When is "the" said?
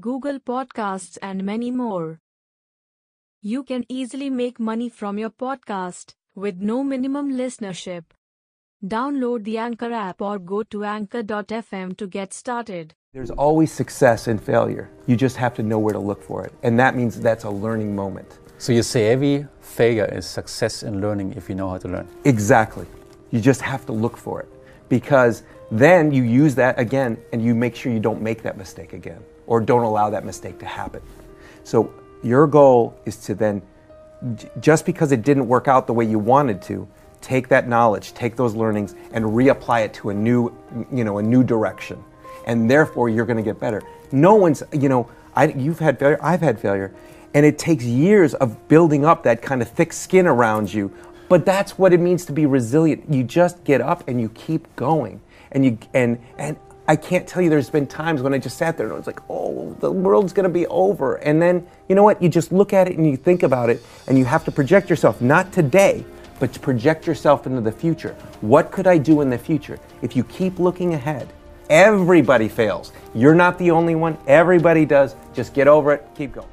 9.42-9.58, 35.86-35.94, 59.78-59.92, 67.60-67.70, 69.28-69.36, 73.58-73.70